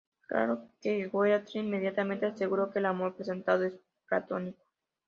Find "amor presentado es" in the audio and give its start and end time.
2.87-3.79